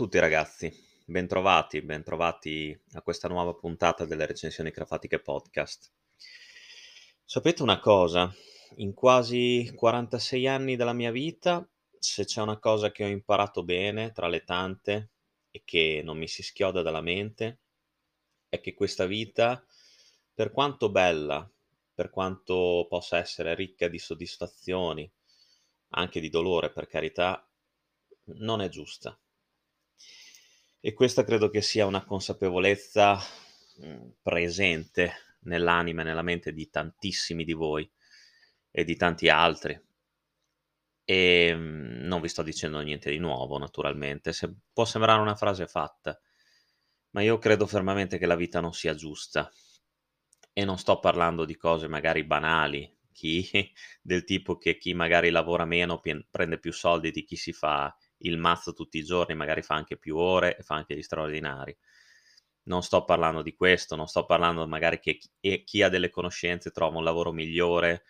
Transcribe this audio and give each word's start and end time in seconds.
Tutti 0.00 0.18
ragazzi, 0.18 0.72
bentrovati, 1.04 1.82
bentrovati 1.82 2.74
a 2.94 3.02
questa 3.02 3.28
nuova 3.28 3.52
puntata 3.52 4.06
delle 4.06 4.24
recensioni 4.24 4.70
crafatiche 4.70 5.20
podcast. 5.20 5.92
Sapete 7.22 7.62
una 7.62 7.78
cosa? 7.80 8.34
In 8.76 8.94
quasi 8.94 9.70
46 9.74 10.48
anni 10.48 10.76
della 10.76 10.94
mia 10.94 11.10
vita, 11.10 11.68
se 11.98 12.24
c'è 12.24 12.40
una 12.40 12.58
cosa 12.58 12.90
che 12.90 13.04
ho 13.04 13.08
imparato 13.08 13.62
bene 13.62 14.10
tra 14.12 14.26
le 14.26 14.42
tante 14.42 15.10
e 15.50 15.60
che 15.66 16.00
non 16.02 16.16
mi 16.16 16.28
si 16.28 16.42
schioda 16.42 16.80
dalla 16.80 17.02
mente, 17.02 17.58
è 18.48 18.58
che 18.58 18.72
questa 18.72 19.04
vita, 19.04 19.62
per 20.32 20.50
quanto 20.50 20.88
bella, 20.90 21.46
per 21.92 22.08
quanto 22.08 22.86
possa 22.88 23.18
essere 23.18 23.54
ricca 23.54 23.86
di 23.86 23.98
soddisfazioni, 23.98 25.12
anche 25.88 26.20
di 26.20 26.30
dolore 26.30 26.70
per 26.70 26.86
carità, 26.86 27.46
non 28.38 28.62
è 28.62 28.70
giusta 28.70 29.14
e 30.80 30.94
questa 30.94 31.24
credo 31.24 31.50
che 31.50 31.60
sia 31.60 31.86
una 31.86 32.04
consapevolezza 32.04 33.18
mhmm, 33.76 34.14
presente 34.22 35.12
nell'anima 35.40 36.00
e 36.00 36.04
nella 36.04 36.22
mente 36.22 36.52
di 36.52 36.68
tantissimi 36.70 37.44
di 37.44 37.52
voi 37.52 37.90
e 38.70 38.84
di 38.84 38.96
tanti 38.96 39.28
altri. 39.28 39.78
E 41.04 41.46
ehm, 41.48 42.00
non 42.02 42.20
vi 42.20 42.28
sto 42.28 42.42
dicendo 42.42 42.80
niente 42.80 43.10
di 43.10 43.18
nuovo, 43.18 43.58
naturalmente. 43.58 44.32
Se, 44.32 44.52
può 44.72 44.84
sembrare 44.84 45.20
una 45.20 45.36
frase 45.36 45.66
fatta, 45.66 46.18
ma 47.10 47.22
io 47.22 47.38
credo 47.38 47.66
fermamente 47.66 48.18
che 48.18 48.26
la 48.26 48.36
vita 48.36 48.60
non 48.60 48.72
sia 48.72 48.94
giusta. 48.94 49.50
E 50.52 50.64
non 50.64 50.78
sto 50.78 50.98
parlando 50.98 51.44
di 51.44 51.56
cose 51.56 51.88
magari 51.88 52.24
banali, 52.24 52.90
chi, 53.12 53.48
del 54.00 54.24
tipo 54.24 54.56
che 54.56 54.78
chi 54.78 54.94
magari 54.94 55.30
lavora 55.30 55.64
meno 55.64 56.00
prende 56.30 56.58
più 56.58 56.72
soldi 56.72 57.10
di 57.10 57.24
chi 57.24 57.36
si 57.36 57.52
fa 57.52 57.94
il 58.20 58.38
mazzo 58.38 58.72
tutti 58.72 58.98
i 58.98 59.04
giorni, 59.04 59.34
magari 59.34 59.62
fa 59.62 59.74
anche 59.74 59.96
più 59.96 60.16
ore 60.16 60.56
e 60.56 60.62
fa 60.62 60.74
anche 60.74 60.96
gli 60.96 61.02
straordinari. 61.02 61.76
Non 62.64 62.82
sto 62.82 63.04
parlando 63.04 63.42
di 63.42 63.54
questo, 63.54 63.96
non 63.96 64.06
sto 64.06 64.24
parlando 64.26 64.66
magari 64.66 65.00
che 65.00 65.18
chi 65.64 65.82
ha 65.82 65.88
delle 65.88 66.10
conoscenze 66.10 66.70
trova 66.70 66.98
un 66.98 67.04
lavoro 67.04 67.32
migliore 67.32 68.04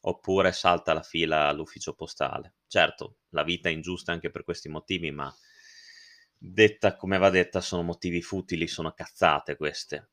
oppure 0.00 0.52
salta 0.52 0.92
la 0.92 1.02
fila 1.02 1.48
all'ufficio 1.48 1.94
postale. 1.94 2.54
Certo, 2.66 3.18
la 3.30 3.42
vita 3.42 3.68
è 3.68 3.72
ingiusta 3.72 4.12
anche 4.12 4.30
per 4.30 4.44
questi 4.44 4.68
motivi, 4.68 5.10
ma 5.10 5.34
detta 6.38 6.96
come 6.96 7.18
va 7.18 7.30
detta 7.30 7.60
sono 7.60 7.82
motivi 7.82 8.22
futili, 8.22 8.68
sono 8.68 8.92
cazzate 8.92 9.56
queste. 9.56 10.10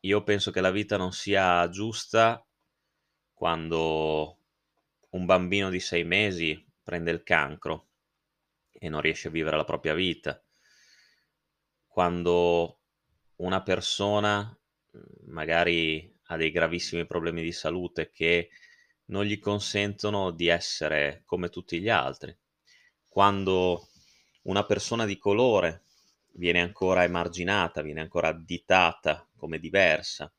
Io 0.00 0.22
penso 0.22 0.50
che 0.50 0.60
la 0.60 0.70
vita 0.70 0.96
non 0.96 1.12
sia 1.12 1.68
giusta 1.68 2.46
quando 3.32 4.38
un 5.10 5.24
bambino 5.24 5.70
di 5.70 5.80
sei 5.80 6.04
mesi 6.04 6.64
prende 6.82 7.10
il 7.10 7.22
cancro 7.22 7.88
e 8.78 8.88
non 8.88 9.00
riesce 9.00 9.28
a 9.28 9.30
vivere 9.30 9.56
la 9.56 9.64
propria 9.64 9.94
vita. 9.94 10.42
Quando 11.86 12.80
una 13.36 13.62
persona 13.62 14.56
mhmm, 14.90 15.32
magari 15.32 16.12
ha 16.28 16.36
dei 16.36 16.50
gravissimi 16.50 17.06
problemi 17.06 17.42
di 17.42 17.52
salute 17.52 18.10
che 18.10 18.50
non 19.06 19.24
gli 19.24 19.38
consentono 19.38 20.30
di 20.30 20.48
essere 20.48 21.22
come 21.24 21.50
tutti 21.50 21.80
gli 21.80 21.88
altri. 21.88 22.36
Quando 23.08 23.88
una 24.42 24.64
persona 24.64 25.04
di 25.04 25.18
colore 25.18 25.84
viene 26.32 26.60
ancora 26.60 27.04
emarginata, 27.04 27.82
viene 27.82 28.00
ancora 28.00 28.28
additata 28.28 29.28
come 29.36 29.58
diversa, 29.58 30.32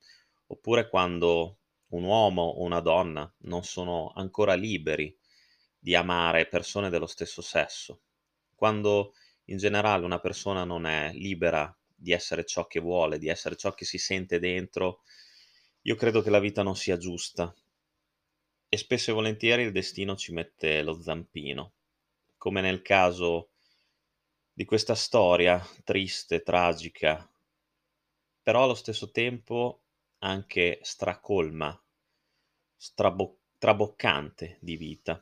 oppure 0.48 0.90
quando 0.90 1.60
un 1.90 2.04
uomo 2.04 2.42
o 2.42 2.64
una 2.64 2.80
donna 2.82 3.32
non 3.42 3.64
sono 3.64 4.12
ancora 4.16 4.56
liberi 4.56 5.16
di 5.78 5.96
amare 5.96 6.48
persone 6.48 6.90
dello 6.90 7.06
stesso 7.06 7.42
sesso 7.42 8.02
quando 8.56 9.14
in 9.46 9.58
generale 9.58 10.06
una 10.06 10.20
persona 10.20 10.64
non 10.64 10.86
è 10.86 11.12
libera 11.14 11.76
di 11.96 12.12
essere 12.12 12.46
ciò 12.46 12.66
che 12.68 12.80
vuole, 12.80 13.18
di 13.20 13.28
essere 13.28 13.56
ciò 13.56 13.74
che 13.74 13.86
si 13.86 13.98
sente 13.98 14.40
dentro, 14.40 15.02
io 15.84 15.96
credo 15.96 16.22
che 16.22 16.30
la 16.30 16.40
vita 16.40 16.64
non 16.64 16.76
sia 16.76 16.98
giusta. 16.98 17.54
E 18.70 18.78
spesso 18.78 19.10
e 19.10 19.14
volentieri 19.14 19.64
il 19.64 19.72
destino 19.72 20.16
ci 20.16 20.32
mette 20.32 20.84
lo 20.84 21.02
zampino, 21.02 21.74
come 22.38 22.62
nel 22.62 22.82
caso 22.84 23.50
di 24.54 24.66
questa 24.66 24.96
storia 24.96 25.60
triste, 25.84 26.42
tragica, 26.42 27.30
però 28.42 28.64
allo 28.64 28.76
stesso 28.76 29.12
tempo 29.12 29.82
anche 30.20 30.80
stracolma, 30.84 31.78
strabo- 32.78 33.40
traboccante 33.58 34.58
di 34.62 34.78
vita. 34.78 35.22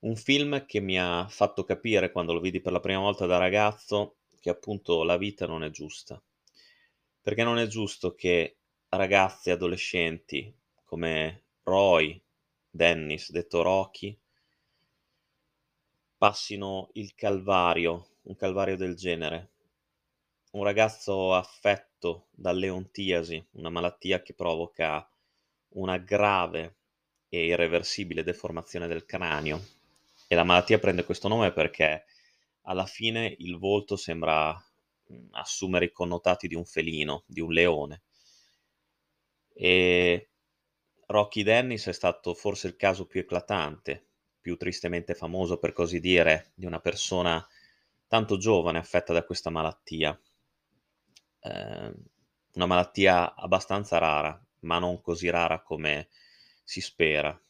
Un 0.00 0.14
film 0.14 0.64
che 0.64 0.78
mi 0.78 0.96
ha 0.96 1.26
fatto 1.28 1.64
capire, 1.64 2.12
quando 2.12 2.32
lo 2.32 2.38
vidi 2.38 2.60
per 2.60 2.70
la 2.70 2.78
prima 2.78 3.00
volta 3.00 3.26
da 3.26 3.36
ragazzo, 3.36 4.18
che 4.40 4.48
appunto 4.48 5.02
la 5.02 5.16
vita 5.16 5.44
non 5.46 5.64
è 5.64 5.70
giusta. 5.70 6.22
Perché 7.20 7.42
non 7.42 7.58
è 7.58 7.66
giusto 7.66 8.14
che 8.14 8.58
ragazzi 8.90 9.50
adolescenti 9.50 10.54
come 10.84 11.42
Roy, 11.64 12.20
Dennis, 12.70 13.32
detto 13.32 13.62
Rocky, 13.62 14.16
passino 16.16 16.90
il 16.92 17.14
calvario, 17.16 18.18
un 18.22 18.36
calvario 18.36 18.76
del 18.76 18.94
genere. 18.94 19.50
Un 20.52 20.62
ragazzo 20.62 21.34
affetto 21.34 22.28
da 22.30 22.52
leontiasi, 22.52 23.44
una 23.52 23.68
malattia 23.68 24.22
che 24.22 24.32
provoca 24.32 25.10
una 25.70 25.98
grave 25.98 26.76
e 27.28 27.46
irreversibile 27.46 28.22
deformazione 28.22 28.86
del 28.86 29.04
cranio, 29.04 29.60
e 30.28 30.34
la 30.34 30.44
malattia 30.44 30.78
prende 30.78 31.04
questo 31.04 31.26
nome 31.26 31.52
perché 31.52 32.04
alla 32.62 32.84
fine 32.84 33.34
il 33.38 33.56
volto 33.58 33.96
sembra 33.96 34.52
mhmm, 35.06 35.28
assumere 35.32 35.86
i 35.86 35.92
connotati 35.92 36.46
di 36.46 36.54
un 36.54 36.66
felino, 36.66 37.24
di 37.26 37.40
un 37.40 37.50
leone. 37.50 38.02
E 39.54 40.28
Rocky 41.06 41.42
Dennis 41.42 41.86
è 41.86 41.92
stato 41.92 42.34
forse 42.34 42.66
il 42.66 42.76
caso 42.76 43.06
più 43.06 43.20
eclatante, 43.20 44.06
più 44.40 44.56
tristemente 44.56 45.14
famoso 45.14 45.58
per 45.58 45.72
così 45.72 45.98
dire, 45.98 46.52
di 46.54 46.66
una 46.66 46.78
persona 46.78 47.44
tanto 48.06 48.36
giovane 48.36 48.78
affetta 48.78 49.14
da 49.14 49.24
questa 49.24 49.48
malattia. 49.50 50.18
Eh, 51.40 51.94
una 52.54 52.66
malattia 52.66 53.34
abbastanza 53.34 53.96
rara, 53.98 54.38
ma 54.60 54.78
non 54.78 55.00
così 55.00 55.30
rara 55.30 55.62
come 55.62 56.08
si 56.62 56.80
spera. 56.82 57.40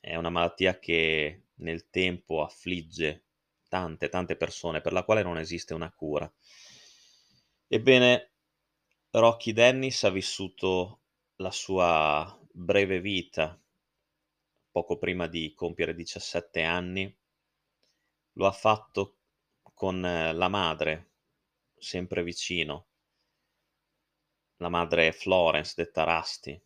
È 0.00 0.16
una 0.16 0.30
malattia 0.30 0.78
che 0.78 1.41
nel 1.56 1.88
tempo 1.90 2.42
affligge 2.42 3.24
tante, 3.68 4.08
tante 4.08 4.36
persone 4.36 4.80
per 4.80 4.92
la 4.92 5.04
quale 5.04 5.22
non 5.22 5.38
esiste 5.38 5.74
una 5.74 5.90
cura. 5.92 6.30
Ebbene, 7.66 8.32
Rocky 9.10 9.52
Dennis 9.52 10.04
ha 10.04 10.10
vissuto 10.10 11.00
la 11.36 11.50
sua 11.50 12.38
breve 12.52 13.00
vita 13.00 13.58
poco 14.70 14.96
prima 14.96 15.26
di 15.26 15.52
compiere 15.54 15.94
17 15.94 16.62
anni, 16.62 17.16
lo 18.32 18.46
ha 18.46 18.52
fatto 18.52 19.18
con 19.74 20.00
la 20.00 20.48
madre, 20.48 21.10
sempre 21.76 22.22
vicino, 22.22 22.86
la 24.56 24.70
madre 24.70 25.12
Florence 25.12 25.74
detta 25.76 26.04
Rusty, 26.04 26.60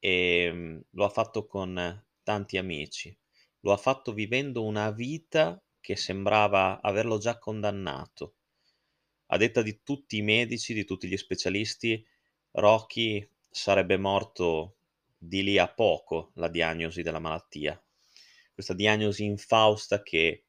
e 0.00 0.50
mm, 0.52 0.80
lo 0.90 1.04
ha 1.04 1.08
fatto 1.08 1.46
con 1.46 2.04
tanti 2.22 2.56
amici 2.56 3.16
lo 3.60 3.72
ha 3.72 3.76
fatto 3.76 4.12
vivendo 4.12 4.64
una 4.64 4.90
vita 4.90 5.62
che 5.80 5.96
sembrava 5.96 6.80
averlo 6.80 7.18
già 7.18 7.38
condannato. 7.38 8.34
A 9.26 9.36
detta 9.36 9.62
di 9.62 9.82
tutti 9.82 10.16
i 10.16 10.22
medici, 10.22 10.74
di 10.74 10.84
tutti 10.84 11.08
gli 11.08 11.16
specialisti, 11.16 12.04
Rocky 12.52 13.28
sarebbe 13.50 13.96
morto 13.96 14.76
di 15.16 15.42
lì 15.42 15.58
a 15.58 15.68
poco 15.68 16.30
la 16.34 16.48
diagnosi 16.48 17.02
della 17.02 17.18
malattia. 17.18 17.82
Questa 18.52 18.74
diagnosi 18.74 19.24
infausta 19.24 20.02
che, 20.02 20.44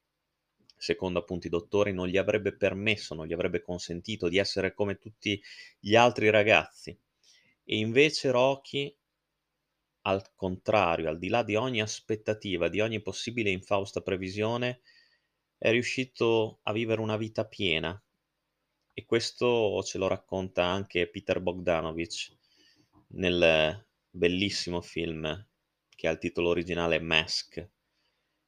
secondo 0.76 1.18
appunto 1.18 1.46
i 1.46 1.50
dottori, 1.50 1.92
non 1.92 2.08
gli 2.08 2.16
avrebbe 2.16 2.56
permesso, 2.56 3.14
non 3.14 3.26
gli 3.26 3.32
avrebbe 3.32 3.60
consentito 3.60 4.28
di 4.28 4.38
essere 4.38 4.72
come 4.72 4.98
tutti 4.98 5.40
gli 5.78 5.94
altri 5.94 6.30
ragazzi. 6.30 6.98
E 7.64 7.76
invece 7.76 8.30
Rocky 8.30 8.96
al 10.02 10.32
contrario, 10.34 11.08
al 11.08 11.18
di 11.18 11.28
là 11.28 11.42
di 11.42 11.56
ogni 11.56 11.80
aspettativa, 11.80 12.68
di 12.68 12.80
ogni 12.80 13.00
possibile 13.02 13.50
infausta 13.50 14.00
previsione, 14.00 14.80
è 15.58 15.70
riuscito 15.70 16.60
a 16.62 16.72
vivere 16.72 17.00
una 17.00 17.16
vita 17.16 17.46
piena. 17.46 18.02
E 18.92 19.04
questo 19.04 19.82
ce 19.82 19.98
lo 19.98 20.08
racconta 20.08 20.64
anche 20.64 21.08
Peter 21.08 21.40
Bogdanovich 21.40 22.36
nel 23.08 23.86
bellissimo 24.10 24.80
film 24.80 25.46
che 25.88 26.08
ha 26.08 26.12
il 26.12 26.18
titolo 26.18 26.48
originale 26.48 26.98
Mask 26.98 27.56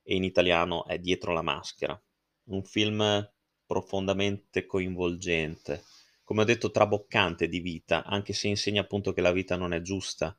e 0.02 0.14
in 0.14 0.25
italiano 0.25 0.87
è 0.87 0.98
Dietro 0.98 1.32
la 1.32 1.43
maschera. 1.43 2.00
Un 2.44 2.64
film 2.64 3.31
profondamente 3.66 4.66
coinvolgente, 4.66 5.84
come 6.25 6.43
ho 6.43 6.44
detto 6.44 6.70
traboccante 6.70 7.48
di 7.48 7.60
vita, 7.60 8.05
anche 8.05 8.32
se 8.32 8.48
insegna 8.48 8.81
appunto 8.81 9.12
che 9.12 9.20
la 9.20 9.32
vita 9.32 9.56
non 9.56 9.72
è 9.72 9.81
giusta, 9.81 10.37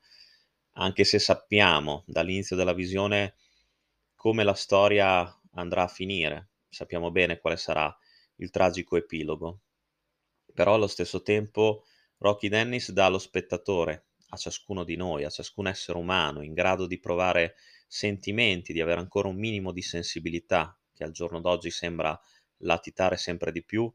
anche 0.74 1.04
se 1.04 1.20
sappiamo 1.20 2.04
dall'inizio 2.08 2.56
della 2.56 2.74
visione 2.74 3.36
come 4.16 4.44
la 4.44 4.54
storia 4.54 5.40
andrà 5.54 5.84
a 5.84 5.88
finire, 5.88 6.50
sappiamo 6.70 7.12
bene 7.12 7.40
quale 7.40 7.58
sarà 7.58 7.96
il 8.38 8.50
tragico 8.50 8.96
epilogo. 8.96 9.62
Però 10.54 10.74
allo 10.74 10.88
stesso 10.88 11.22
tempo 11.22 11.86
Rocky 12.18 12.48
Dennis 12.48 12.92
dà 12.92 13.06
allo 13.06 13.20
spettatore, 13.20 14.08
a 14.30 14.38
ciascuno 14.38 14.84
di 14.84 14.96
noi, 14.96 15.26
a 15.26 15.30
ciascun 15.30 15.68
essere 15.68 15.98
umano 15.98 16.42
in 16.42 16.54
grado 16.54 16.88
di 16.88 17.00
provare 17.00 17.56
sentimenti, 17.88 18.74
di 18.74 18.82
avere 18.82 19.00
ancora 19.00 19.28
un 19.28 19.38
minimo 19.38 19.72
di 19.72 19.82
sensibilità, 19.82 20.76
che 20.94 21.04
al 21.04 21.12
giorno 21.12 21.40
d'oggi 21.40 21.70
sembra 21.70 22.20
latitare 22.58 23.18
sempre 23.18 23.52
di 23.52 23.64
più, 23.64 23.94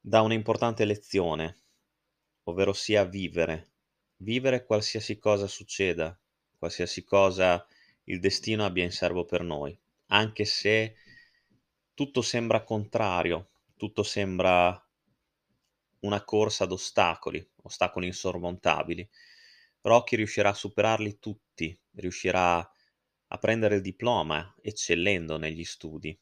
dà 0.00 0.22
un'importante 0.22 0.84
lezione, 0.84 1.62
ovvero 2.44 2.72
sia 2.72 3.04
vivere, 3.04 3.73
vivere 4.18 4.64
qualsiasi 4.64 5.18
cosa 5.18 5.46
succeda, 5.46 6.18
qualsiasi 6.56 7.04
cosa 7.04 7.66
il 8.04 8.20
destino 8.20 8.64
abbia 8.64 8.84
in 8.84 8.92
serbo 8.92 9.24
per 9.24 9.42
noi, 9.42 9.76
anche 10.08 10.44
se 10.44 10.96
tutto 11.94 12.22
sembra 12.22 12.62
contrario, 12.62 13.50
tutto 13.76 14.02
sembra 14.02 14.78
una 16.00 16.24
corsa 16.24 16.64
ad 16.64 16.72
ostacoli, 16.72 17.46
ostacoli 17.62 18.06
insormontabili. 18.06 19.08
Rocky 19.82 20.16
riuscirà 20.16 20.50
a 20.50 20.54
superarli 20.54 21.18
tutti, 21.18 21.78
riuscirà 21.92 22.58
a 22.58 23.38
prendere 23.38 23.76
il 23.76 23.80
diploma 23.80 24.54
eccellendo 24.60 25.36
negli 25.36 25.64
studi, 25.64 26.18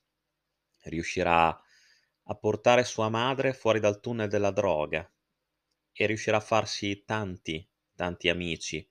riuscirà 0.84 1.48
a 2.24 2.34
portare 2.34 2.84
sua 2.84 3.08
madre 3.08 3.52
fuori 3.52 3.80
dal 3.80 4.00
tunnel 4.00 4.28
della 4.28 4.50
droga 4.50 5.08
e 5.92 6.06
riuscirà 6.06 6.38
a 6.38 6.40
farsi 6.40 7.04
tanti, 7.04 7.68
tanti 8.02 8.28
amici 8.28 8.84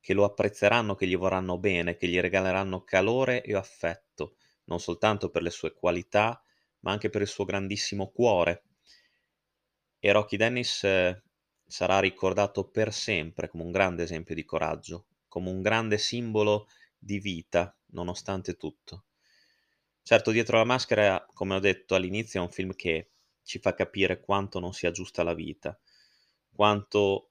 che 0.00 0.14
lo 0.14 0.22
apprezzeranno, 0.24 0.94
che 0.94 1.08
gli 1.08 1.16
vorranno 1.16 1.58
bene, 1.58 1.96
che 1.96 2.06
gli 2.06 2.20
regaleranno 2.20 2.84
calore 2.84 3.42
e 3.42 3.54
affetto, 3.56 4.36
non 4.66 4.78
soltanto 4.78 5.28
per 5.30 5.42
le 5.42 5.50
sue 5.50 5.72
qualità, 5.74 6.40
ma 6.80 6.92
anche 6.92 7.10
per 7.10 7.22
il 7.22 7.26
suo 7.26 7.44
grandissimo 7.44 8.10
cuore. 8.12 8.62
E 9.98 10.12
Rocky 10.12 10.36
Dennis 10.36 10.84
eh, 10.84 11.22
sarà 11.66 11.98
ricordato 11.98 12.68
per 12.68 12.92
sempre 12.92 13.48
come 13.48 13.64
un 13.64 13.72
grande 13.72 14.04
esempio 14.04 14.34
di 14.36 14.44
coraggio, 14.44 15.06
come 15.26 15.50
un 15.50 15.62
grande 15.62 15.98
simbolo 15.98 16.68
di 16.96 17.18
vita, 17.18 17.76
nonostante 17.86 18.54
tutto. 18.56 19.06
Certo, 20.02 20.30
dietro 20.30 20.58
la 20.58 20.64
maschera, 20.64 21.26
come 21.32 21.54
ho 21.54 21.58
detto 21.58 21.94
all'inizio, 21.94 22.40
è 22.40 22.44
un 22.44 22.50
film 22.50 22.74
che 22.74 23.10
ci 23.42 23.58
fa 23.58 23.74
capire 23.74 24.20
quanto 24.20 24.60
non 24.60 24.72
sia 24.72 24.90
giusta 24.90 25.22
la 25.22 25.34
vita, 25.34 25.78
quanto 26.54 27.30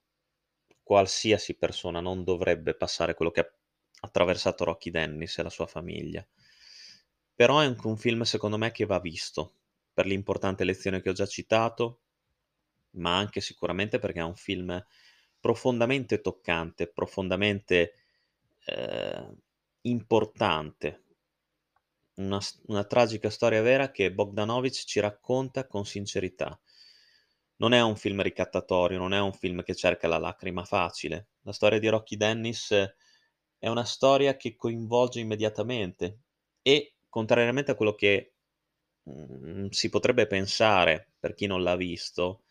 qualsiasi 0.83 1.55
persona 1.55 1.99
non 2.01 2.23
dovrebbe 2.23 2.75
passare 2.75 3.13
quello 3.15 3.31
che 3.31 3.39
ha 3.41 3.51
attraversato 4.01 4.65
Rocky 4.65 4.91
Dennis 4.91 5.37
e 5.37 5.43
la 5.43 5.49
sua 5.49 5.65
famiglia. 5.67 6.25
Però 7.35 7.59
è 7.59 7.65
anche 7.65 7.87
un 7.87 7.97
film, 7.97 8.21
secondo 8.23 8.57
me, 8.57 8.71
che 8.71 8.85
va 8.85 8.99
visto, 8.99 9.55
per 9.93 10.05
l'importante 10.05 10.63
lezione 10.63 11.01
che 11.01 11.09
ho 11.09 11.13
già 11.13 11.25
citato, 11.25 12.01
ma 12.91 13.17
anche 13.17 13.41
sicuramente 13.41 13.99
perché 13.99 14.19
è 14.19 14.23
un 14.23 14.35
film 14.35 14.83
profondamente 15.39 16.21
toccante, 16.21 16.87
profondamente 16.87 17.93
eh, 18.65 19.27
importante. 19.81 21.01
Una, 22.15 22.39
una 22.67 22.83
tragica 22.85 23.29
storia 23.29 23.61
vera 23.61 23.91
che 23.91 24.11
Bogdanovich 24.13 24.85
ci 24.85 24.99
racconta 24.99 25.67
con 25.67 25.85
sincerità. 25.85 26.59
Non 27.57 27.73
è 27.73 27.81
un 27.81 27.95
film 27.95 28.21
ricattatorio, 28.21 28.97
non 28.97 29.13
è 29.13 29.19
un 29.19 29.33
film 29.33 29.63
che 29.63 29.75
cerca 29.75 30.07
la 30.07 30.17
lacrima 30.17 30.63
facile. 30.65 31.27
La 31.41 31.53
storia 31.53 31.79
di 31.79 31.87
Rocky 31.87 32.17
Dennis 32.17 32.71
è 33.57 33.67
una 33.67 33.85
storia 33.85 34.35
che 34.35 34.55
coinvolge 34.55 35.19
immediatamente 35.19 36.19
e, 36.61 36.95
contrariamente 37.09 37.71
a 37.71 37.75
quello 37.75 37.95
che 37.95 38.33
mm, 39.09 39.67
si 39.69 39.89
potrebbe 39.89 40.27
pensare 40.27 41.13
per 41.19 41.33
chi 41.33 41.45
non 41.45 41.63
l'ha 41.63 41.75
visto, 41.75 42.43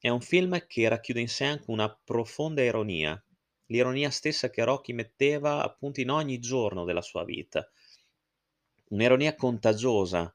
è 0.00 0.08
un 0.08 0.20
film 0.20 0.66
che 0.66 0.88
racchiude 0.88 1.20
in 1.20 1.28
sé 1.28 1.44
anche 1.44 1.70
una 1.70 1.92
profonda 1.92 2.62
ironia, 2.62 3.20
l'ironia 3.66 4.10
stessa 4.10 4.48
che 4.50 4.64
Rocky 4.64 4.92
metteva 4.92 5.62
appunto 5.62 6.00
in 6.00 6.10
ogni 6.10 6.38
giorno 6.38 6.84
della 6.84 7.02
sua 7.02 7.24
vita. 7.24 7.68
Un'ironia 8.90 9.34
contagiosa 9.34 10.34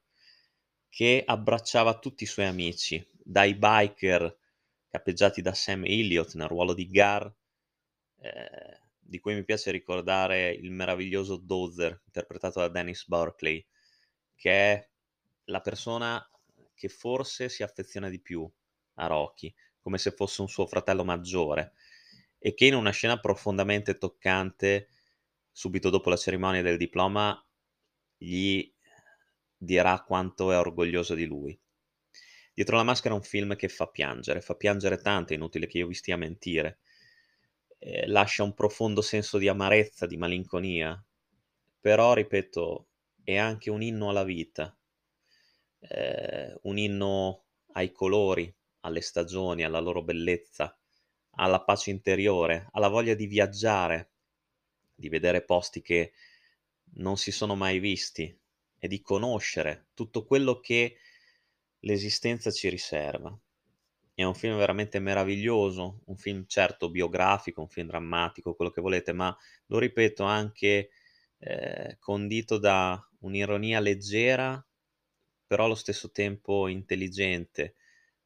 che 0.88 1.22
abbracciava 1.26 1.98
tutti 1.98 2.24
i 2.24 2.26
suoi 2.26 2.46
amici, 2.46 3.04
dai 3.24 3.54
biker 3.54 4.38
cappeggiati 4.86 5.40
da 5.42 5.54
Sam 5.54 5.84
Elliott 5.84 6.34
nel 6.34 6.46
ruolo 6.46 6.74
di 6.74 6.86
Gar, 6.86 7.34
eh, 8.20 8.80
di 9.00 9.18
cui 9.18 9.34
mi 9.34 9.44
piace 9.44 9.70
ricordare 9.70 10.50
il 10.52 10.70
meraviglioso 10.70 11.36
Dozer 11.36 12.02
interpretato 12.04 12.60
da 12.60 12.68
Dennis 12.68 13.06
Barclay, 13.06 13.66
che 14.36 14.50
è 14.50 14.88
la 15.44 15.60
persona 15.60 16.26
che 16.74 16.88
forse 16.88 17.48
si 17.48 17.62
affeziona 17.62 18.08
di 18.08 18.20
più 18.20 18.48
a 18.94 19.06
Rocky, 19.06 19.52
come 19.80 19.98
se 19.98 20.12
fosse 20.12 20.42
un 20.42 20.48
suo 20.48 20.66
fratello 20.66 21.04
maggiore, 21.04 21.72
e 22.38 22.54
che 22.54 22.66
in 22.66 22.74
una 22.74 22.90
scena 22.90 23.18
profondamente 23.18 23.96
toccante, 23.98 24.88
subito 25.50 25.90
dopo 25.90 26.10
la 26.10 26.16
cerimonia 26.16 26.62
del 26.62 26.76
diploma, 26.76 27.42
gli 28.16 28.72
dirà 29.56 30.02
quanto 30.02 30.52
è 30.52 30.58
orgoglioso 30.58 31.14
di 31.14 31.24
lui. 31.24 31.58
Dietro 32.54 32.76
la 32.76 32.84
maschera 32.84 33.14
è 33.14 33.16
un 33.16 33.24
film 33.24 33.56
che 33.56 33.68
fa 33.68 33.88
piangere, 33.88 34.40
fa 34.40 34.54
piangere 34.54 34.98
tanto, 34.98 35.32
è 35.32 35.36
inutile 35.36 35.66
che 35.66 35.78
io 35.78 35.88
vi 35.88 35.94
stia 35.94 36.14
a 36.14 36.18
mentire. 36.18 36.78
Eh, 37.78 38.06
lascia 38.06 38.44
un 38.44 38.54
profondo 38.54 39.02
senso 39.02 39.38
di 39.38 39.48
amarezza, 39.48 40.06
di 40.06 40.16
malinconia, 40.16 41.04
però, 41.80 42.14
ripeto, 42.14 42.88
è 43.24 43.36
anche 43.36 43.70
un 43.70 43.82
inno 43.82 44.08
alla 44.08 44.22
vita, 44.22 44.74
eh, 45.80 46.56
un 46.62 46.78
inno 46.78 47.44
ai 47.72 47.90
colori, 47.90 48.54
alle 48.80 49.00
stagioni, 49.00 49.64
alla 49.64 49.80
loro 49.80 50.02
bellezza, 50.02 50.78
alla 51.36 51.60
pace 51.62 51.90
interiore, 51.90 52.68
alla 52.72 52.88
voglia 52.88 53.14
di 53.14 53.26
viaggiare, 53.26 54.10
di 54.94 55.08
vedere 55.08 55.42
posti 55.42 55.82
che 55.82 56.12
non 56.96 57.16
si 57.16 57.32
sono 57.32 57.56
mai 57.56 57.80
visti 57.80 58.38
e 58.78 58.86
di 58.86 59.00
conoscere 59.00 59.88
tutto 59.94 60.24
quello 60.24 60.60
che 60.60 60.96
l'esistenza 61.84 62.50
ci 62.50 62.68
riserva. 62.68 63.36
È 64.14 64.22
un 64.22 64.34
film 64.34 64.56
veramente 64.56 64.98
meraviglioso, 65.00 66.00
un 66.06 66.16
film 66.16 66.44
certo 66.46 66.90
biografico, 66.90 67.60
un 67.60 67.68
film 67.68 67.88
drammatico, 67.88 68.54
quello 68.54 68.70
che 68.70 68.80
volete, 68.80 69.12
ma 69.12 69.36
lo 69.66 69.78
ripeto 69.78 70.22
anche 70.22 70.90
eh, 71.38 71.96
condito 71.98 72.58
da 72.58 73.00
un'ironia 73.20 73.80
leggera, 73.80 74.64
però 75.46 75.64
allo 75.64 75.74
stesso 75.74 76.10
tempo 76.10 76.68
intelligente, 76.68 77.74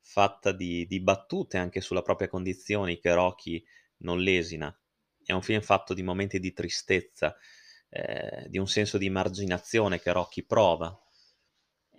fatta 0.01 0.53
di, 0.53 0.87
di 0.87 1.01
battute 1.01 1.57
anche 1.59 1.81
sulla 1.81 2.03
propria 2.03 2.29
condizione 2.29 2.99
che 2.99 3.13
Rocky 3.15 3.65
non 3.99 4.21
lesina. 4.21 4.77
È 5.25 5.33
un 5.33 5.43
film 5.43 5.63
fatto 5.63 5.95
di 5.95 6.03
momenti 6.03 6.39
di 6.39 6.53
tristezza, 6.53 7.35
eh, 7.89 8.47
di 8.49 8.59
un 8.59 8.69
senso 8.69 8.99
di 8.99 9.09
marginazione 9.11 10.01
che 10.01 10.13
Rocky 10.13 10.45
prova. 10.45 10.97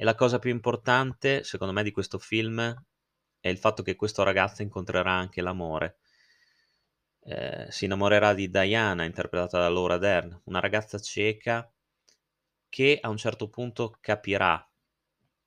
E 0.02 0.06
la 0.06 0.16
cosa 0.16 0.40
più 0.40 0.50
importante, 0.50 1.44
secondo 1.44 1.74
me, 1.74 1.84
di 1.84 1.92
questo 1.92 2.20
film 2.20 2.58
è 3.42 3.50
il 3.50 3.58
fatto 3.58 3.84
che 3.84 3.98
questo 3.98 4.24
ragazzo 4.24 4.62
incontrerà 4.62 5.12
anche 5.12 5.42
l'amore. 5.42 5.98
Eh, 7.20 7.66
si 7.70 7.84
innamorerà 7.84 8.34
di 8.34 8.50
Diana, 8.50 9.04
interpretata 9.04 9.60
da 9.60 9.68
Laura 9.68 9.98
Dern, 9.98 10.40
una 10.46 10.62
ragazza 10.62 11.00
cieca 11.00 11.70
che 12.70 12.98
a 13.02 13.10
un 13.10 13.18
certo 13.18 13.50
punto 13.50 13.98
capirà 14.00 14.66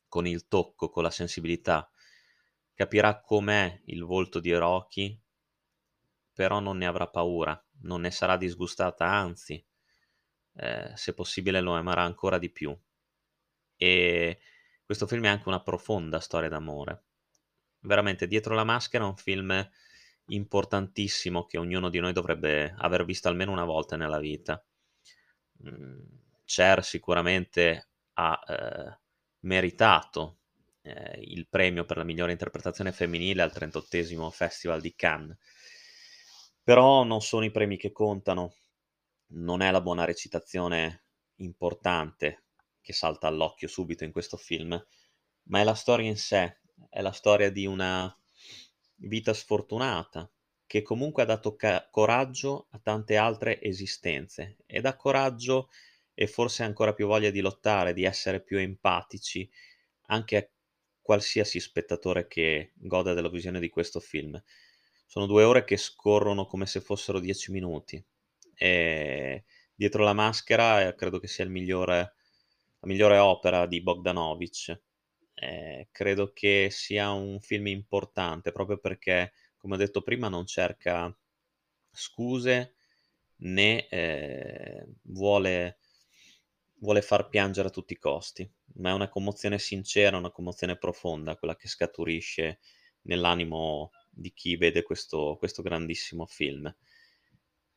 con 0.06 0.26
il 0.26 0.46
tocco, 0.48 0.90
con 0.90 1.02
la 1.02 1.10
sensibilità, 1.10 1.90
capirà 2.74 3.22
com'è 3.22 3.80
il 3.86 4.04
volto 4.04 4.38
di 4.38 4.52
Rocky, 4.52 5.18
però 6.34 6.60
non 6.60 6.76
ne 6.76 6.86
avrà 6.86 7.08
paura, 7.08 7.58
non 7.84 8.02
ne 8.02 8.10
sarà 8.10 8.36
disgustata, 8.36 9.06
anzi, 9.06 9.64
eh, 10.56 10.92
se 10.94 11.14
possibile 11.14 11.62
lo 11.62 11.72
amerà 11.72 12.02
ancora 12.02 12.36
di 12.36 12.50
più. 12.50 12.78
E 13.82 14.38
questo 14.84 15.08
film 15.08 15.24
è 15.24 15.28
anche 15.28 15.48
una 15.48 15.60
profonda 15.60 16.20
storia 16.20 16.48
d'amore. 16.48 17.02
Veramente, 17.80 18.28
Dietro 18.28 18.54
la 18.54 18.62
maschera 18.62 19.02
è 19.02 19.08
un 19.08 19.16
film 19.16 19.70
importantissimo 20.26 21.46
che 21.46 21.58
ognuno 21.58 21.90
di 21.90 21.98
noi 21.98 22.12
dovrebbe 22.12 22.72
aver 22.78 23.04
visto 23.04 23.26
almeno 23.26 23.50
una 23.50 23.64
volta 23.64 23.96
nella 23.96 24.20
vita. 24.20 24.64
Mm, 25.68 26.00
Cher 26.44 26.84
sicuramente 26.84 27.88
ha 28.12 28.40
eh, 28.46 28.98
meritato 29.40 30.38
eh, 30.82 31.18
il 31.20 31.48
premio 31.48 31.84
per 31.84 31.96
la 31.96 32.04
migliore 32.04 32.30
interpretazione 32.30 32.92
femminile 32.92 33.42
al 33.42 33.52
38 33.52 34.30
Festival 34.30 34.80
di 34.80 34.94
Cannes. 34.94 35.36
Però 36.62 37.02
non 37.02 37.20
sono 37.20 37.44
i 37.44 37.50
premi 37.50 37.76
che 37.76 37.90
contano, 37.90 38.54
non 39.32 39.60
è 39.60 39.72
la 39.72 39.80
buona 39.80 40.04
recitazione 40.04 41.06
importante 41.38 42.41
che 42.82 42.92
salta 42.92 43.26
all'occhio 43.28 43.68
subito 43.68 44.04
in 44.04 44.12
questo 44.12 44.36
film, 44.36 44.70
ma 45.44 45.60
è 45.60 45.64
la 45.64 45.74
storia 45.74 46.08
in 46.08 46.18
sé, 46.18 46.60
è 46.90 47.00
la 47.00 47.12
storia 47.12 47.50
di 47.50 47.66
una 47.66 48.14
vita 48.96 49.32
sfortunata 49.32 50.30
che 50.66 50.82
comunque 50.82 51.22
ha 51.22 51.26
dato 51.26 51.54
ca- 51.54 51.88
coraggio 51.90 52.68
a 52.70 52.78
tante 52.78 53.16
altre 53.16 53.60
esistenze 53.60 54.56
e 54.66 54.80
dà 54.80 54.96
coraggio 54.96 55.68
e 56.14 56.26
forse 56.26 56.62
ancora 56.62 56.94
più 56.94 57.06
voglia 57.06 57.30
di 57.30 57.40
lottare, 57.40 57.92
di 57.92 58.04
essere 58.04 58.42
più 58.42 58.58
empatici, 58.58 59.48
anche 60.06 60.36
a 60.36 60.48
qualsiasi 61.00 61.60
spettatore 61.60 62.26
che 62.26 62.72
goda 62.76 63.12
della 63.12 63.28
visione 63.28 63.60
di 63.60 63.68
questo 63.68 64.00
film. 64.00 64.40
Sono 65.06 65.26
due 65.26 65.44
ore 65.44 65.64
che 65.64 65.76
scorrono 65.76 66.46
come 66.46 66.64
se 66.66 66.80
fossero 66.80 67.18
dieci 67.18 67.50
minuti. 67.50 68.02
E 68.54 69.44
dietro 69.74 70.04
la 70.04 70.12
maschera 70.12 70.94
credo 70.94 71.18
che 71.18 71.26
sia 71.26 71.46
migliore, 71.46 72.14
la 72.82 72.88
migliore 72.88 73.18
opera 73.18 73.66
di 73.66 73.80
Bogdanovich. 73.80 74.80
Eh, 75.34 75.88
credo 75.90 76.32
che 76.32 76.68
sia 76.70 77.10
un 77.12 77.40
film 77.40 77.68
importante 77.68 78.52
proprio 78.52 78.78
perché, 78.78 79.32
come 79.56 79.74
ho 79.74 79.78
detto 79.78 80.02
prima, 80.02 80.28
non 80.28 80.46
cerca 80.46 81.16
scuse 81.90 82.74
né 83.36 83.88
eh, 83.88 84.86
vuole, 85.02 85.78
vuole 86.80 87.02
far 87.02 87.28
piangere 87.28 87.68
a 87.68 87.70
tutti 87.70 87.92
i 87.92 87.98
costi, 87.98 88.48
ma 88.74 88.90
è 88.90 88.92
una 88.92 89.08
commozione 89.08 89.58
sincera, 89.58 90.16
una 90.16 90.30
commozione 90.30 90.76
profonda, 90.76 91.36
quella 91.36 91.56
che 91.56 91.68
scaturisce 91.68 92.60
nell'animo 93.02 93.90
di 94.10 94.32
chi 94.32 94.56
vede 94.56 94.82
questo, 94.82 95.36
questo 95.38 95.62
grandissimo 95.62 96.26
film, 96.26 96.72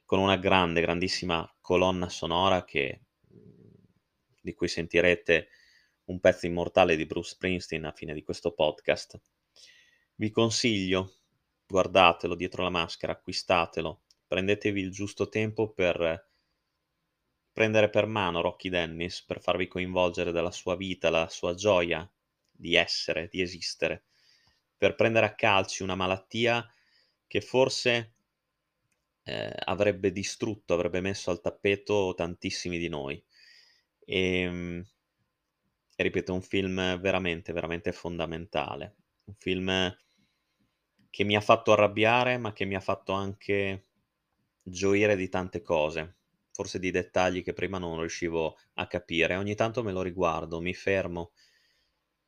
con 0.03 0.19
una 0.19 0.38
grande, 0.38 0.81
grandissima 0.81 1.47
colonna 1.62 2.09
sonora 2.09 2.63
che, 2.63 3.04
di 4.45 4.53
cui 4.53 4.67
sentirete 4.67 5.49
un 6.05 6.19
pezzo 6.19 6.45
immortale 6.45 6.95
di 6.95 7.07
Bruce 7.07 7.31
Springsteen 7.31 7.83
a 7.83 7.91
fine 7.91 8.13
di 8.13 8.21
questo 8.21 8.53
podcast. 8.53 9.19
Vi 10.13 10.29
consiglio, 10.29 11.15
guardatelo 11.65 12.35
dietro 12.35 12.61
la 12.61 12.69
maschera, 12.69 13.13
acquistatelo, 13.13 14.03
prendetevi 14.27 14.79
il 14.79 14.91
giusto 14.91 15.27
tempo 15.29 15.73
per 15.73 16.29
prendere 17.51 17.89
per 17.89 18.05
mano 18.05 18.41
Rocky 18.41 18.69
Dennis, 18.69 19.23
per 19.23 19.41
farvi 19.41 19.67
coinvolgere 19.67 20.31
dalla 20.31 20.51
sua 20.51 20.75
vita, 20.75 21.09
la 21.09 21.27
sua 21.27 21.55
gioia 21.55 22.07
di 22.51 22.75
essere, 22.75 23.27
di 23.27 23.41
esistere, 23.41 24.05
per 24.77 24.93
prendere 24.93 25.25
a 25.25 25.33
calci 25.33 25.81
una 25.81 25.95
malattia 25.95 26.69
che 27.25 27.41
forse 27.41 28.13
eh, 29.23 29.51
avrebbe 29.65 30.11
distrutto, 30.11 30.75
avrebbe 30.75 31.01
messo 31.01 31.31
al 31.31 31.41
tappeto 31.41 32.13
tantissimi 32.15 32.77
di 32.77 32.89
noi. 32.89 33.21
E, 34.07 34.17
ehm, 34.43 34.83
e 35.97 36.03
ripeto, 36.03 36.33
un 36.33 36.41
film 36.41 37.00
veramente, 37.00 37.51
veramente 37.51 37.91
fondamentale. 37.91 38.95
Un 39.25 39.33
film 39.38 39.69
che 41.09 41.24
mi 41.24 41.35
ha 41.35 41.41
fatto 41.41 41.71
arrabbiare, 41.71 42.38
ma 42.38 42.53
che 42.53 42.65
mi 42.65 42.75
ha 42.75 42.79
fatto 42.79 43.13
anche 43.13 43.85
gioire 44.62 45.15
di 45.15 45.29
tante 45.29 45.62
cose, 45.62 46.17
forse 46.51 46.79
di 46.79 46.91
dettagli 46.91 47.43
che 47.43 47.53
prima 47.53 47.77
non 47.79 48.00
riuscivo 48.00 48.57
a 48.75 48.88
capire. 48.88 49.35
Ogni 49.35 49.55
tanto 49.55 49.83
me 49.83 49.91
lo 49.91 50.01
riguardo, 50.01 50.62
mi 50.62 50.74
fermo, 50.74 51.31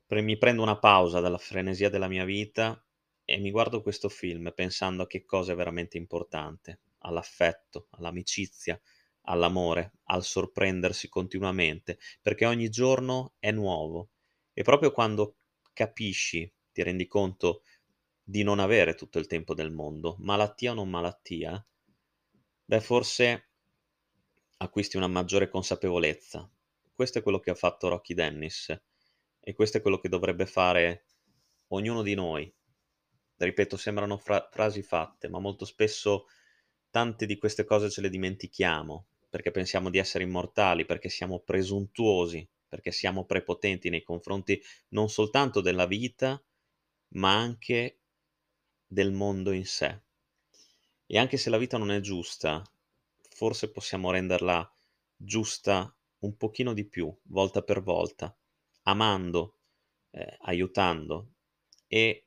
pre- 0.06 0.22
mi 0.22 0.38
prendo 0.38 0.62
una 0.62 0.78
pausa 0.80 1.20
dalla 1.20 1.38
frenesia 1.38 1.90
della 1.90 2.08
mia 2.08 2.26
vita 2.26 2.82
e 3.26 3.38
mi 3.40 3.52
guardo 3.52 3.82
questo 3.82 4.10
film 4.10 4.52
pensando 4.56 5.04
a 5.04 5.08
che 5.08 5.26
cosa 5.26 5.52
è 5.52 5.56
veramente 5.56 5.98
importante, 5.98 6.80
all'affetto, 7.00 7.88
all'amicizia, 7.92 8.80
all'amore, 9.28 9.94
al 10.06 10.24
sorprendersi 10.24 11.10
continuamente, 11.10 12.00
perché 12.22 12.46
ogni 12.46 12.70
giorno 12.70 13.36
è 13.40 13.52
nuovo 13.52 14.10
e 14.54 14.64
proprio 14.64 14.92
quando 14.92 15.38
capisci, 15.74 16.52
ti 16.72 16.84
rendi 16.84 17.08
conto 17.08 17.64
di 18.24 18.44
non 18.44 18.60
avere 18.60 18.96
tutto 18.96 19.20
il 19.20 19.28
tempo 19.28 19.54
del 19.54 19.72
mondo, 19.72 20.18
malattia 20.20 20.72
o 20.72 20.74
non 20.74 20.90
malattia, 20.90 21.66
beh, 22.66 22.82
forse 22.82 23.50
acquisti 24.58 24.98
una 24.98 25.08
maggiore 25.08 25.48
consapevolezza. 25.48 26.50
Questo 26.92 27.20
è 27.20 27.22
quello 27.22 27.40
che 27.40 27.52
ha 27.52 27.56
fatto 27.56 27.90
Rocky 27.90 28.14
Dennis 28.14 28.76
e 29.40 29.54
questo 29.54 29.78
è 29.78 29.82
quello 29.82 30.00
che 30.00 30.10
dovrebbe 30.10 30.46
fare 30.46 31.06
ognuno 31.68 32.02
di 32.02 32.16
noi. 32.16 32.52
Ripeto, 33.36 33.78
sembrano 33.78 34.18
fra- 34.18 34.48
frasi 34.52 34.82
fatte, 34.82 35.30
ma 35.30 35.40
molto 35.40 35.64
spesso 35.64 36.26
tante 36.90 37.28
di 37.28 37.38
queste 37.38 37.64
cose 37.66 37.92
ce 37.92 38.02
le 38.02 38.10
dimentichiamo 38.10 39.08
perché 39.38 39.52
pensiamo 39.52 39.92
di 39.92 40.00
essere 40.00 40.24
immortali, 40.24 40.84
perché 40.84 41.10
siamo 41.10 41.42
presuntuosi, 41.42 42.50
perché 42.68 42.92
siamo 42.92 43.24
prepotenti 43.24 43.92
nei 43.92 44.02
confronti 44.02 44.60
non 44.90 45.10
soltanto 45.10 45.62
della 45.62 45.86
vita, 45.86 46.44
ma 47.10 47.36
anche 47.36 48.00
del 48.88 49.12
mondo 49.12 49.52
in 49.52 49.68
sé. 49.68 50.02
E 51.06 51.20
anche 51.20 51.38
se 51.38 51.52
la 51.52 51.60
vita 51.60 51.78
non 51.78 51.92
è 51.92 52.00
giusta, 52.00 52.64
forse 53.30 53.70
possiamo 53.70 54.10
renderla 54.10 54.68
giusta 55.16 55.96
un 56.22 56.36
pochino 56.36 56.74
di 56.74 56.88
più, 56.88 57.16
volta 57.26 57.62
per 57.62 57.84
volta, 57.84 58.36
amando, 58.86 59.60
eh, 60.10 60.36
aiutando 60.46 61.34
e 61.86 62.26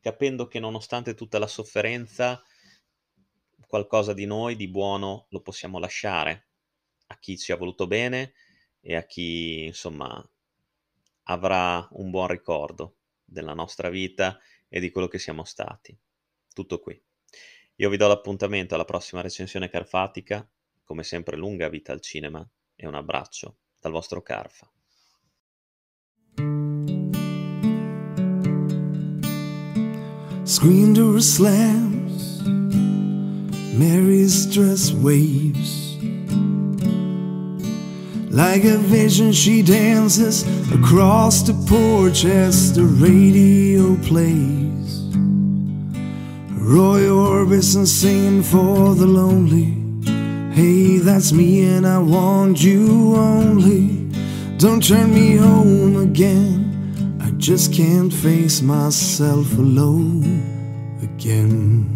capendo 0.00 0.48
che 0.48 0.58
nonostante 0.58 1.14
tutta 1.14 1.38
la 1.38 1.46
sofferenza, 1.46 2.42
qualcosa 3.72 4.12
di 4.12 4.26
noi, 4.26 4.54
di 4.54 4.68
buono, 4.68 5.28
lo 5.30 5.40
possiamo 5.40 5.78
lasciare 5.78 6.48
a 7.06 7.18
chi 7.18 7.38
ci 7.38 7.52
ha 7.52 7.56
voluto 7.56 7.86
bene 7.86 8.34
e 8.82 8.96
a 8.96 9.06
chi, 9.06 9.64
insomma, 9.64 10.22
avrà 11.22 11.88
un 11.92 12.10
buon 12.10 12.26
ricordo 12.26 12.96
della 13.24 13.54
nostra 13.54 13.88
vita 13.88 14.38
e 14.68 14.78
di 14.78 14.90
quello 14.90 15.08
che 15.08 15.18
siamo 15.18 15.44
stati. 15.44 15.98
Tutto 16.52 16.80
qui. 16.80 17.02
Io 17.76 17.88
vi 17.88 17.96
do 17.96 18.08
l'appuntamento 18.08 18.74
alla 18.74 18.84
prossima 18.84 19.22
recensione 19.22 19.70
carfatica, 19.70 20.46
come 20.84 21.02
sempre 21.02 21.38
lunga 21.38 21.70
vita 21.70 21.92
al 21.92 22.02
cinema 22.02 22.46
e 22.74 22.86
un 22.86 22.94
abbraccio 22.94 23.56
dal 23.80 23.92
vostro 23.92 24.20
Carfa. 24.20 24.70
Screen 30.44 30.92
door 30.92 31.18
slams, 31.22 31.91
Mary's 33.72 34.46
dress 34.46 34.92
waves. 34.92 35.96
Like 38.30 38.64
a 38.64 38.76
vision, 38.78 39.32
she 39.32 39.62
dances 39.62 40.44
across 40.72 41.42
the 41.42 41.54
porch 41.66 42.24
as 42.24 42.74
the 42.74 42.84
radio 42.84 43.96
plays. 44.02 45.02
Roy 46.50 47.02
Orbison 47.02 47.86
singing 47.86 48.42
for 48.42 48.94
the 48.94 49.06
lonely. 49.06 49.76
Hey, 50.54 50.98
that's 50.98 51.32
me, 51.32 51.64
and 51.64 51.86
I 51.86 51.98
want 51.98 52.62
you 52.62 53.16
only. 53.16 54.10
Don't 54.58 54.82
turn 54.82 55.14
me 55.14 55.36
home 55.36 55.96
again. 55.96 57.18
I 57.20 57.30
just 57.32 57.72
can't 57.72 58.12
face 58.12 58.62
myself 58.62 59.50
alone 59.58 61.00
again. 61.02 61.91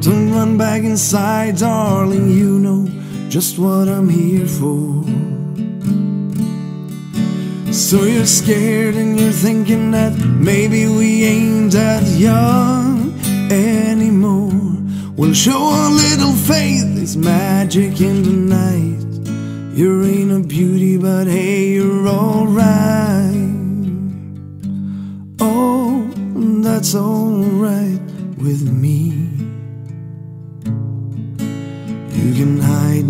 Don't 0.00 0.32
run 0.32 0.56
back 0.56 0.82
inside, 0.82 1.56
darling. 1.56 2.30
You 2.30 2.58
know 2.58 2.88
just 3.28 3.58
what 3.58 3.88
I'm 3.88 4.08
here 4.08 4.46
for. 4.46 5.04
So 7.72 8.04
you're 8.04 8.26
scared 8.26 8.94
and 8.94 9.18
you're 9.20 9.32
thinking 9.32 9.90
that 9.90 10.12
maybe 10.18 10.86
we 10.86 11.24
ain't 11.24 11.72
that 11.72 12.06
young 12.18 13.12
anymore. 13.50 14.52
We'll 15.16 15.34
show 15.34 15.58
a 15.58 15.88
little 15.90 16.32
faith, 16.32 16.94
there's 16.94 17.16
magic 17.16 18.00
in 18.00 18.22
the 18.22 18.32
night. 18.32 19.76
You 19.76 20.04
ain't 20.04 20.32
a 20.32 20.46
beauty, 20.46 20.96
but 20.96 21.26
hey, 21.26 21.74
you're 21.74 22.08
alright. 22.08 23.34
Oh, 25.40 26.10
that's 26.62 26.94
alright 26.94 28.00
with 28.38 28.62
me. 28.72 29.17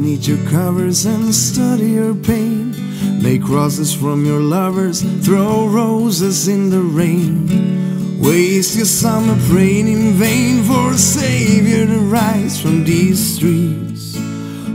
Neath 0.08 0.26
your 0.26 0.50
covers 0.50 1.04
and 1.04 1.34
study 1.34 1.90
your 1.90 2.14
pain. 2.14 2.72
Make 3.22 3.42
crosses 3.42 3.92
from 3.94 4.24
your 4.24 4.40
lovers, 4.40 5.02
throw 5.22 5.66
roses 5.66 6.48
in 6.48 6.70
the 6.70 6.80
rain. 6.80 8.18
Waste 8.18 8.76
your 8.76 8.86
summer 8.86 9.36
praying 9.50 9.86
in 9.86 10.12
vain 10.12 10.62
for 10.64 10.92
a 10.92 10.96
savior 10.96 11.86
to 11.86 11.98
rise 11.98 12.58
from 12.58 12.84
these 12.84 13.20
streets. 13.34 14.16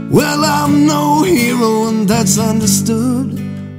Well, 0.08 0.44
I'm 0.44 0.86
no 0.86 1.24
hero, 1.24 1.88
and 1.88 2.08
that's 2.08 2.38
understood. 2.38 3.28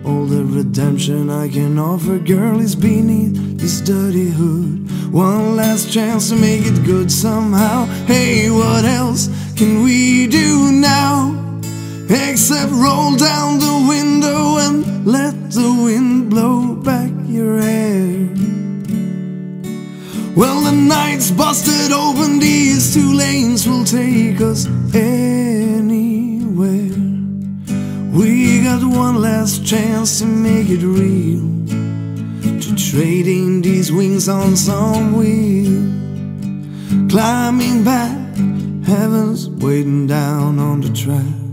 All 0.05 0.25
the 0.25 0.43
redemption 0.43 1.29
I 1.29 1.47
can 1.47 1.79
offer, 1.79 2.19
girl, 2.19 2.59
is 2.59 2.75
beneath 2.75 3.57
this 3.57 3.79
dirty 3.79 4.29
hood. 4.29 4.91
One 5.13 5.55
last 5.55 5.89
chance 5.89 6.29
to 6.29 6.35
make 6.35 6.65
it 6.65 6.83
good 6.83 7.09
somehow. 7.09 7.85
Hey, 8.07 8.50
what 8.50 8.83
else 8.83 9.29
can 9.55 9.83
we 9.83 10.27
do 10.27 10.74
now? 10.74 11.44
Except 12.07 12.71
roll 12.71 13.15
down 13.15 13.57
the 13.57 13.85
window 13.89 14.57
and 14.59 15.07
let 15.07 15.33
the 15.50 15.74
wind 15.83 16.29
blow 16.29 16.75
back 16.75 17.12
your 17.25 17.59
hair. 17.59 18.29
Well, 20.35 20.62
the 20.62 20.71
night's 20.71 21.31
busted 21.31 21.91
open, 21.91 22.38
these 22.39 22.93
two 22.93 23.13
lanes 23.13 23.67
will 23.67 23.85
take 23.85 24.39
us 24.39 24.67
anywhere. 24.93 25.25
We 28.12 28.63
got 28.63 28.83
one 28.83 29.21
last 29.21 29.65
chance 29.65 30.19
to 30.19 30.25
make 30.25 30.69
it 30.69 30.83
real. 30.83 31.41
To 32.62 32.75
trading 32.75 33.63
these 33.63 33.91
wings 33.91 34.29
on 34.29 34.55
some 34.55 35.13
wheel. 35.17 35.81
Climbing 37.09 37.83
back, 37.83 38.17
heaven's 38.85 39.50
waiting 39.50 40.05
down 40.05 40.59
on 40.59 40.81
the 40.81 40.89
track. 40.89 41.44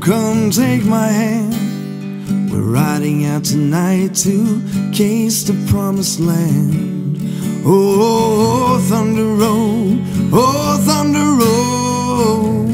Come 0.00 0.50
take 0.50 0.84
my 0.84 1.08
hand. 1.08 2.50
We're 2.50 2.62
riding 2.62 3.26
out 3.26 3.44
tonight 3.44 4.14
to 4.26 4.62
case 4.92 5.44
the 5.44 5.54
promised 5.70 6.20
land. 6.20 7.18
Oh, 7.64 7.68
oh, 7.68 8.74
oh 8.74 8.78
thunder 8.88 9.26
roll, 9.26 9.98
oh, 10.32 10.78
thunder 10.86 11.44
roll. 11.44 12.66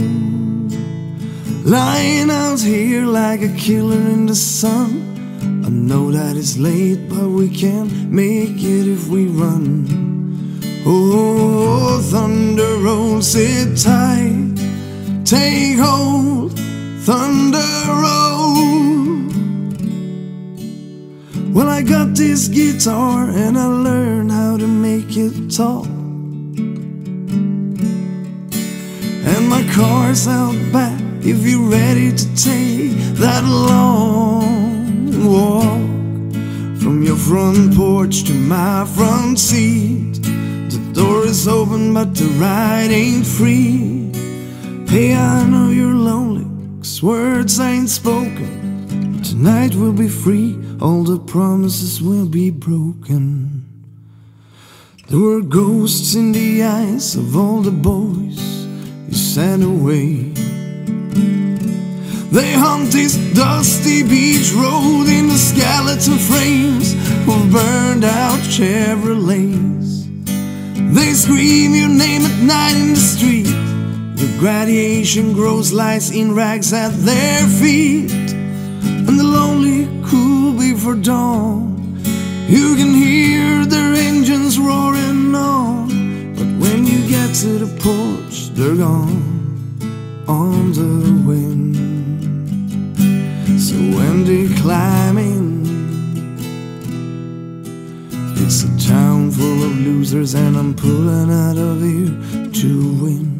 Lying 1.64 2.30
out 2.30 2.61
here 2.61 3.04
like 3.04 3.42
a 3.42 3.52
killer 3.56 3.97
in 3.97 4.26
the 4.26 4.37
sun. 4.37 5.02
I 5.66 5.68
know 5.68 6.12
that 6.12 6.37
it's 6.37 6.56
late, 6.56 7.09
but 7.09 7.28
we 7.28 7.49
can 7.49 8.14
make 8.14 8.62
it 8.62 8.87
if 8.87 9.09
we 9.09 9.26
run. 9.26 10.61
Oh, 10.87 12.00
thunder 12.04 12.76
roll, 12.78 13.21
sit 13.21 13.76
tight, 13.76 14.54
take 15.25 15.80
hold, 15.80 16.56
thunder 17.07 17.71
roll. 18.03 18.57
Well, 21.55 21.69
I 21.69 21.81
got 21.83 22.17
this 22.17 22.49
guitar 22.49 23.31
and 23.31 23.57
I 23.57 23.67
learned 23.67 24.33
how 24.33 24.57
to 24.57 24.67
make 24.67 25.17
it 25.17 25.49
talk. 25.55 25.87
And 29.31 29.49
my 29.49 29.63
car's 29.73 30.27
out 30.27 30.59
back 30.73 31.01
if 31.23 31.47
you're 31.47 31.71
ready 31.71 32.11
to 32.11 32.27
take 32.35 32.91
that 33.23 33.45
long 33.45 35.25
walk 35.25 35.79
from 36.83 37.05
your 37.05 37.17
front 37.17 37.77
porch 37.77 38.25
to 38.25 38.35
my 38.35 38.85
front 38.85 39.39
seat. 39.39 40.15
The 40.73 40.81
door 40.93 41.25
is 41.27 41.47
open, 41.47 41.95
but 41.95 42.17
the 42.17 42.27
ride 42.41 42.91
ain't 42.91 43.25
free. 43.25 44.11
Hey, 44.89 45.15
I 45.15 45.47
know 45.47 45.69
you're 45.71 45.95
lonely, 45.95 46.36
cause 46.87 47.02
words 47.02 47.59
ain't 47.59 47.88
spoken. 47.88 49.21
Tonight 49.21 49.75
we'll 49.75 49.93
be 49.93 50.09
free, 50.09 50.57
all 50.81 51.02
the 51.02 51.19
promises 51.19 52.00
will 52.00 52.26
be 52.26 52.50
broken. 52.50 53.64
There 55.09 55.19
were 55.19 55.40
ghosts 55.40 56.14
in 56.14 56.31
the 56.31 56.62
eyes 56.62 57.16
of 57.16 57.37
all 57.37 57.61
the 57.61 57.73
boys 57.73 58.38
you 59.09 59.14
sent 59.14 59.64
away. 59.64 60.33
They 62.31 62.52
haunt 62.52 62.93
this 62.93 63.16
dusty 63.35 64.05
beach 64.05 64.52
road 64.52 65.09
in 65.09 65.26
the 65.26 65.40
skeleton 65.50 66.19
frames 66.19 66.95
of 67.26 67.51
burned 67.51 68.05
out 68.05 68.38
Chevrolets. 68.55 70.07
They 70.94 71.12
scream 71.14 71.75
your 71.75 71.88
name 71.88 72.22
at 72.22 72.42
night 72.42 72.77
in 72.77 72.94
the 72.94 73.01
street. 73.01 73.65
Your 74.16 74.38
graduation 74.38 75.35
grows 75.35 75.74
lies 75.74 76.11
in 76.11 76.35
rags 76.35 76.72
at 76.72 76.92
their 77.05 77.46
feet. 77.46 78.11
And 78.11 79.18
the 79.18 79.22
lonely 79.22 79.88
cool 80.09 80.59
before 80.59 80.94
dawn. 80.94 82.00
You 82.48 82.76
can 82.76 82.94
hear 82.94 83.66
their 83.66 83.92
engines 83.92 84.59
roaring 84.59 85.35
on. 85.35 86.35
But 86.35 86.48
when 86.62 86.87
you 86.87 87.07
get 87.07 87.35
to 87.42 87.59
the 87.59 87.70
porch, 87.83 88.48
they're 88.55 88.76
gone 88.76 89.37
on 90.26 90.72
the 90.72 91.22
wind. 91.29 91.76
So 93.61 93.76
when 93.76 94.24
they 94.24 94.48
climbing, 94.62 95.66
it's 98.37 98.64
a 98.64 98.88
town 98.88 99.31
full 99.31 99.62
of 99.62 99.79
losers, 99.79 100.35
and 100.35 100.57
I'm 100.57 100.74
pulling 100.74 101.31
out 101.31 101.59
of 101.59 101.83
here 101.83 102.50
to 102.62 103.02
win. 103.02 103.36